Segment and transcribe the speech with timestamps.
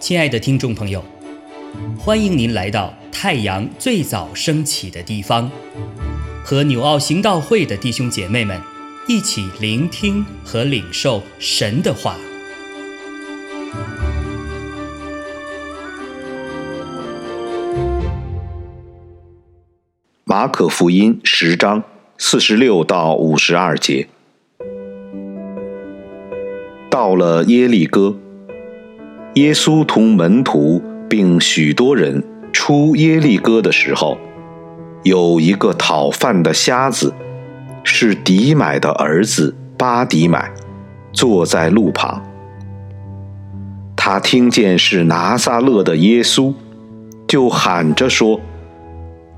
[0.00, 1.04] 亲爱的听众朋友，
[1.96, 5.48] 欢迎您来到太阳最早升起的地方，
[6.44, 8.60] 和纽奥行道会的弟兄姐妹们
[9.06, 12.16] 一起聆听和领受神的话。
[20.24, 21.84] 马可福音十章
[22.18, 24.08] 四十六到五十二节，
[27.00, 28.14] 到了耶利哥。
[29.32, 32.22] 耶稣同门徒并许多人
[32.52, 34.18] 出耶利哥的时候，
[35.02, 37.14] 有一个讨饭的瞎子，
[37.84, 40.50] 是迪买的儿子巴迪买，
[41.10, 42.22] 坐在路旁。
[43.96, 46.52] 他听见是拿撒勒的耶稣，
[47.26, 48.38] 就喊着说：“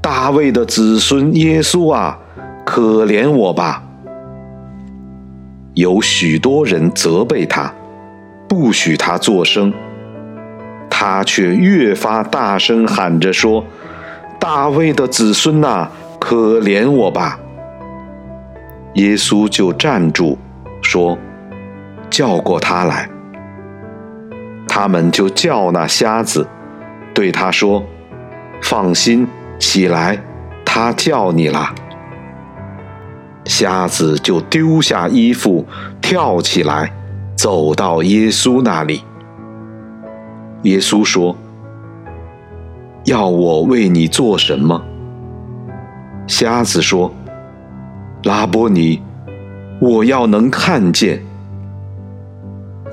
[0.00, 2.18] 大卫的子孙耶稣啊，
[2.64, 3.84] 可怜我吧！”
[5.80, 7.72] 有许多人责备他。
[8.46, 9.72] 不许他作声，
[10.90, 13.64] 他却越发大声喊着说
[14.38, 17.38] ：“大卫的子孙呐，可怜我吧！”
[18.94, 20.36] 耶稣就站住，
[20.82, 21.16] 说
[22.10, 23.08] ：“叫过他来。”
[24.68, 26.46] 他们就叫那瞎子，
[27.14, 27.82] 对他说
[28.60, 29.26] ：“放心，
[29.58, 30.18] 起来，
[30.64, 31.72] 他叫你了。”
[33.50, 35.66] 瞎子就丢下衣服，
[36.00, 36.92] 跳起来。
[37.34, 39.02] 走到耶稣那里，
[40.62, 41.36] 耶稣说
[43.04, 44.80] ：“要我为你做什么？”
[46.28, 47.12] 瞎子说
[48.22, 49.02] ：“拉波尼，
[49.80, 51.20] 我要能看见。”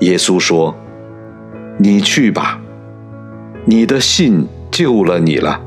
[0.00, 0.74] 耶稣说
[1.78, 2.58] ：“你去吧，
[3.64, 5.60] 你的信救了你了。”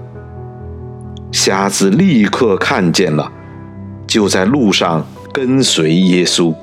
[1.32, 3.32] 瞎子立刻看见了，
[4.12, 6.54] 就在路上跟随耶稣。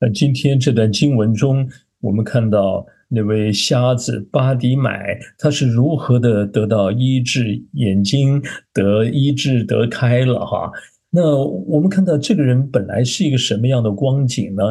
[0.00, 1.68] 那今天这段经文中，
[2.00, 8.42] 我们看到那位瞎子巴迪买，他是如何的得到医治，眼睛
[8.72, 10.70] 得医治得开了哈。
[11.10, 14.62] 那我们看到这个人本来是一个什么样的光景呢？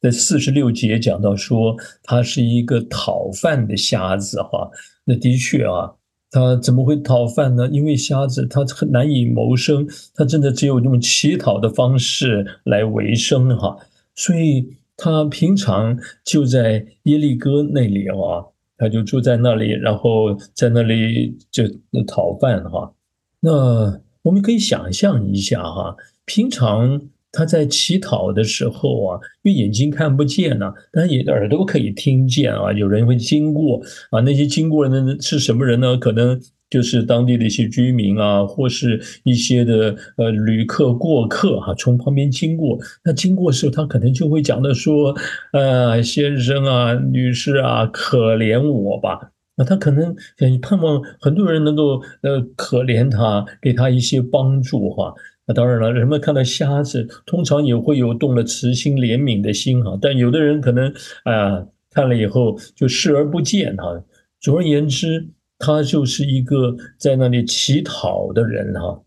[0.00, 4.68] 在四十六节讲到说，他是一个讨饭的瞎子哈。
[5.04, 5.92] 那的确啊，
[6.30, 7.68] 他怎么会讨饭呢？
[7.70, 13.76] 因为瞎子他很难以谋生，他真的只有用乞讨的方式来维生哈。
[14.16, 18.44] 所以他平常就在耶利哥那里啊，
[18.76, 21.64] 他就住在那里，然后在那里就
[22.06, 22.92] 讨饭哈。
[23.40, 27.00] 那我们可以想象一下哈，平常
[27.32, 35.96] 他在乞讨的时候啊，因为眼睛看不见呢，但也耳朵可以听见啊，有人会经过啊，那些经过的人是什么人呢？
[35.96, 36.40] 可能。
[36.72, 45.14] 就是当地的一些居民啊，或是一些的呃旅客过客哈，从旁边经过，那经过的时候，他可能就会讲的说，
[45.52, 49.32] 呃，先生啊，女士啊，可怜我吧。
[49.54, 55.12] 那他可能很盼望很多人能够呃可怜他，给他一些帮助哈。
[55.46, 60.90] 那当然了，人们看到瞎子，通常也会有动了慈心怜悯的心哈，但有的人可能
[61.24, 64.02] 啊看了以后就视而不见哈。
[64.40, 65.28] 总而言之。
[65.64, 69.00] 他就是一个在那里乞讨的人哈，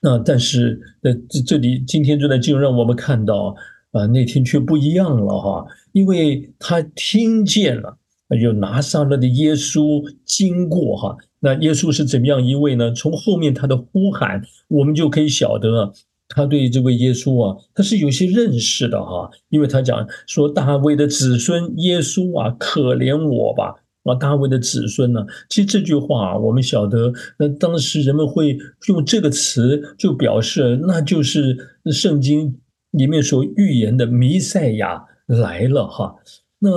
[0.00, 3.54] 那但是呃这这里今天这段经让我们看到
[3.92, 7.98] 啊那天却不一样了哈，因为他听见了
[8.40, 12.90] 有拿撒勒的耶稣经过哈，那耶稣是怎么样一位呢？
[12.92, 15.92] 从后面他的呼喊，我们就可以晓得
[16.26, 23.83] 他对这位耶稣啊，他是有些认识的哈，因为他讲说大卫的子孙耶稣啊，可怜我吧。
[24.04, 25.26] 啊，大卫的子孙呢？
[25.48, 28.56] 其实这句话我们晓得，那当时人们会
[28.88, 31.56] 用这个词，就表示那就是
[31.86, 32.58] 圣经
[32.92, 36.14] 里面所预言的弥赛亚来了哈。
[36.58, 36.70] 那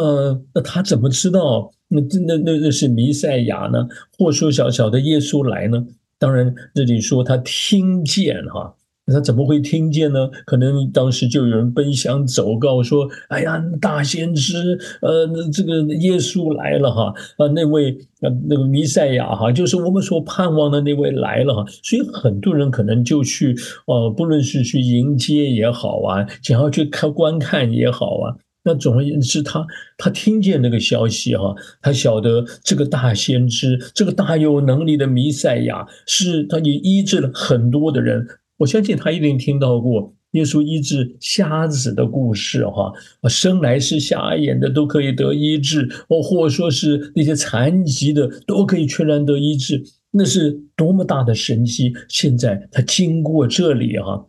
[0.54, 3.88] 那他怎么知道那那那那是弥赛亚呢？
[4.18, 5.86] 或说小小的耶稣来呢？
[6.20, 8.74] 当然这里说他听见哈。
[9.14, 10.30] 他怎么会听见呢？
[10.46, 23.56] 可能当时就有人奔向走告说：“哎呀，大先知，呃，这个耶稣来了哈，啊，那位呃那个弥赛亚哈，就是我们所盼望的那位来了哈。”所以很多人可能就去，
[23.86, 29.66] 呃，不论是去迎接也好啊，想要去看观看也好啊，那总而言之，他
[29.98, 38.28] 他听见那个消息哈，他晓得这个大先知，这个大有能力的弥赛亚，是他也医治了很多的人。
[38.58, 42.92] 我相信他一定听到过耶稣医治瞎子的故事，哈，
[43.30, 51.94] 生来是瞎眼的都可以得医治，哦，或者说是那些残疾的都可以全然得医治，那是多么大的神迹！
[52.10, 54.28] 现在他经过这里，哈，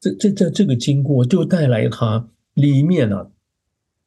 [0.00, 3.28] 这这这这个经过就带来他里面呢。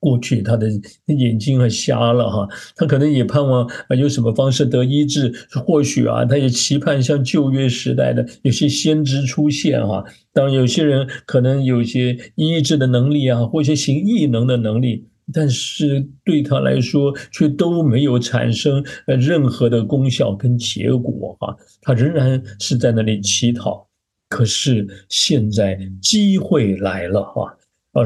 [0.01, 0.68] 过去他的
[1.06, 5.31] 眼睛啊瞎了哈，他可能也盼望啊有什么方式得医治，
[5.63, 10.03] 或许啊他也期盼像旧约时代的有些先知出现哈。
[10.33, 21.56] 当然有些人可能有些医治的能力啊，或一些行异能的能力，但是对他来说却都没有产生呃任何的功效跟结果哈。
[21.80, 23.88] 他仍然是在那里乞讨，
[24.30, 27.56] 可是现在机会来了哈。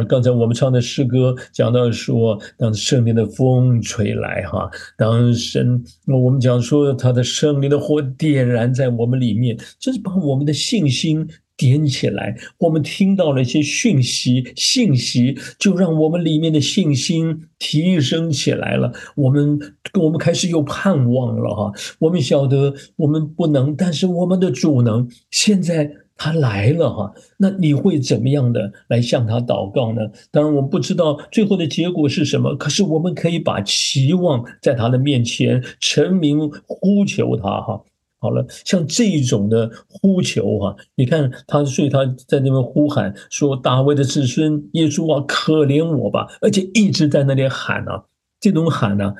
[0.07, 4.67] 刚才我们唱的诗歌讲到说，当圣灵的风吹来，哈，
[4.97, 12.35] 当神，我们讲说他的圣灵的火点燃在我们里面，就是把我们的信心点起来。
[12.57, 18.91] 我们听到了一些讯息、信息，就让我们里面的信心提升起来了。
[19.15, 19.59] 我们，
[20.01, 21.71] 我们开始有盼望了，哈。
[21.99, 25.07] 我们晓得我们不能，但是我们的主能。
[25.29, 25.91] 现在。
[26.17, 30.01] 他来了哈，那你会怎么样的来向他祷告呢？
[30.31, 37.83] 当然，我们不知道最后的结果是什么，可是我们可以把期望在他的面前臣民呼求他哈。
[38.17, 47.91] 好了，像这种的呼求哈，你看他，所以他在那边呼喊说：“大卫的子孙耶稣啊，可怜我吧！”而且一直在那里喊呢，
[48.39, 49.13] 这种喊呢，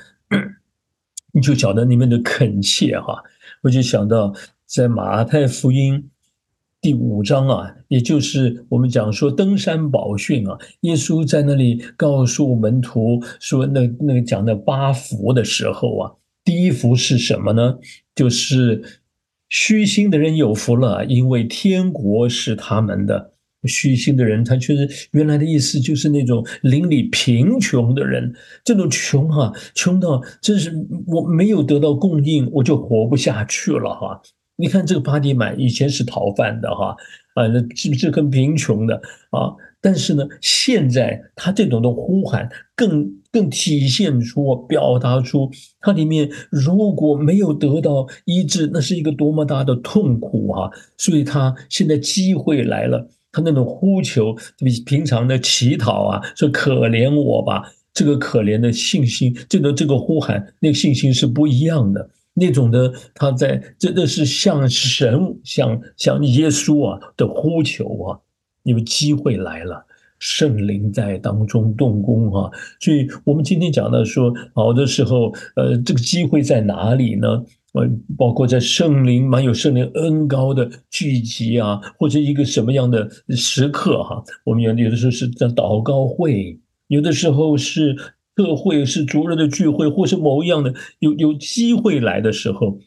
[1.33, 3.21] 你就晓得里面的恳切哈。
[3.61, 4.33] 我就想到
[4.65, 6.09] 在马太福音。
[6.85, 16.11] 第五章啊，也就是我们讲说登山宝训啊，耶稣在那里告诉门徒说，那那个讲的八福的时候啊，
[16.43, 17.79] 第一福是什么呢？
[18.13, 18.83] 就是
[19.49, 23.31] 虚心的人有福了，因为天国是他们的。
[23.63, 28.31] 虚心的人，他确实原来的意思就是那种邻里贫穷的人，
[28.63, 30.71] 这种穷哈，穷到真是
[31.07, 34.21] 我没有得到供应，我就活不下去了哈。
[34.57, 36.95] 你看这个巴迪满以前是逃犯的哈，
[37.33, 38.95] 啊，那是不是很贫穷的
[39.31, 39.53] 啊？
[39.81, 50.71] 但是呢，现在他这种的呼喊更更体现出、表达出他里面如果没有得到医治，那是一个多么大的痛苦啊！
[50.97, 62.09] 所以他现在机会来了，他那种呼求比平常的乞讨啊，说可怜我吧，这个可怜的信心，这个这个呼喊，那个信心是不一样的。
[62.37, 68.19] 那种的，他在真的是向神、向向耶稣啊的呼求啊，
[68.63, 69.85] 因为机会来了，
[70.19, 72.51] 圣灵在当中动工啊，
[72.81, 77.41] 所以我们今天讲到说，好的时候，呃，这个机会在哪里呢？
[77.71, 86.59] 呃，包括在圣灵满有圣灵恩高的聚集啊，或者一个什么样的时刻哈，我们有有的时候是在祷告会，
[86.89, 87.95] 有的时候是。
[88.35, 92.77] 特会是主人的聚会，或是某一样的有有机会来的时候，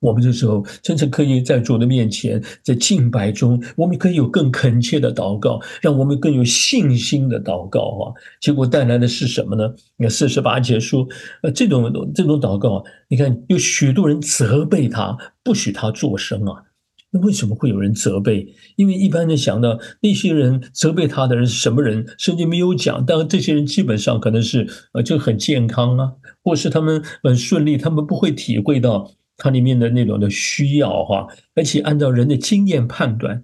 [0.00, 8.14] 我们这时候真正可以在主的面前，在敬拜中，我们可以有更恳切的祷告，让我们更有信心的祷告啊！
[8.40, 9.74] 结果带来的是什么呢？
[9.98, 11.06] 你看四十八节说，
[11.42, 16.64] 呃，这种这种祷告，你看有许多人责备他，不许他作声啊。
[17.12, 18.54] 那为什么会有人责备？
[18.76, 23.04] 因为一般人想到那些人责备他的人是什么人，甚至没有讲。
[23.04, 26.12] 但这些人基本上可能是呃，就很健康啊，
[26.44, 31.26] 或是他们很顺利，他们不会体会到它里面的那种的需要哈。
[31.56, 33.42] 而且按照人的经验判断，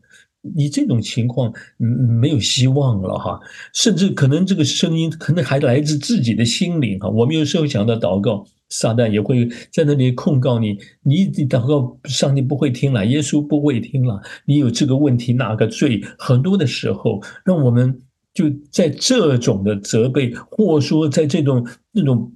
[0.55, 1.87] 你这种情况嗯
[2.21, 3.41] 没有希望了哈。
[3.73, 7.09] 甚至可能这个声音可能还来自自己的心灵哈。
[7.09, 8.47] 我们有时候讲到祷告。
[8.69, 18.03] 撒旦也会在那里控告你，你祷告上帝不会听了，耶稣不会听了，你有这个问题那个罪，很多的时候，让我们
[18.35, 22.33] 就在这种的责备，或说在这种那种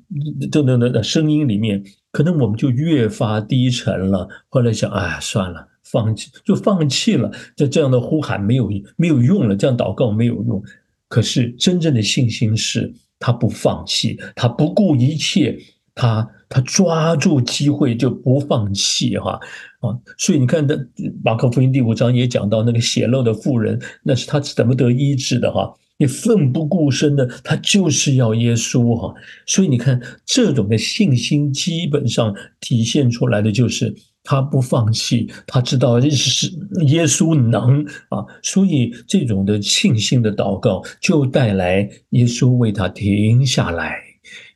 [0.50, 1.82] 等等的声音里面，
[2.12, 4.28] 可能我们就越发低沉了。
[4.49, 10.62] 后来想，哎，算了，放弃就放弃了，在这样的呼喊没有没有用了，这样祷告没有用。
[11.08, 15.58] 可是真正的信心是，他不放弃，他不顾一切。
[16.00, 19.38] 他他抓住机会就不放弃哈
[19.80, 20.88] 啊，所以你看，的
[21.23, 25.71] 马可福音第五章也讲到那个血漏的妇人，那是他怎么得医治的哈？
[25.99, 29.14] 你奋不顾身的，他就是要耶稣哈。
[29.45, 36.50] 所以你看，这种的信心基本上体现出来的就是他不放弃，他知道是
[36.87, 44.10] 耶稣能啊，所以这种的信心的祷告就带来耶稣为他停下来。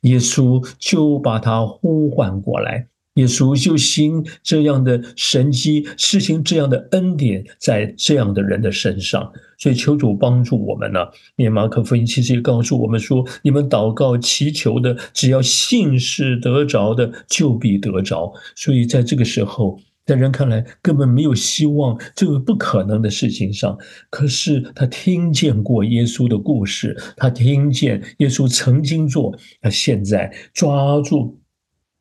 [0.05, 9.31] 耶稣就把他呼唤过来，耶稣就行这样的神迹，施行这样的恩典在这样的人的身上。
[9.57, 10.99] 所以求主帮助我们呢。
[11.35, 18.33] 念马可福音其实也告诉我们说：你们祷告祈求的，只要信是得着的，就必得着。
[18.55, 19.79] 所以在这个时候。
[20.05, 23.75] 在人看来根本没有希望，这个不可能的事情上，
[24.11, 31.39] 可是他听见过耶稣的故事，他听见耶稣曾经做，他现在抓住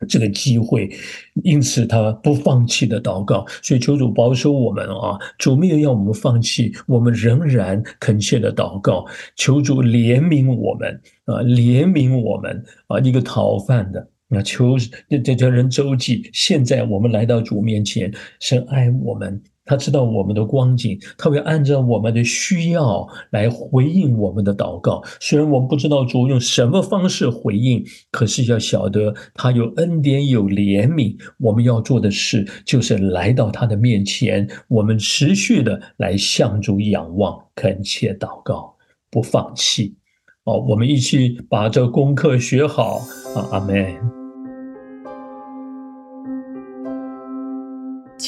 [0.07, 0.91] 这个机会，
[1.45, 3.47] 因此他不放弃的祷告。
[3.63, 14.11] 所以求主保守我们啊，主没有要我们放弃，我们仍然恳切的祷告，求主怜悯我们啊，怜悯我们啊，一个讨饭的。
[14.35, 14.77] 那求
[15.09, 16.29] 这这叫人周记。
[16.33, 25.01] 现在我们来到主面前，神爱我们，他知道我们的光景，他会按照我们的需要来回应我们的祷告。
[25.21, 31.17] 虽然我们不知道主用什么方式回应，可是要晓得他有恩典有怜悯。
[31.39, 38.75] 我们要做的事就是来到他的面前，我们持续的来向主仰望，恳切祷告，
[39.11, 39.95] 不放弃。
[40.45, 43.01] 哦，我们一起把这功课学好
[43.35, 43.49] 啊！
[43.53, 44.24] 阿门。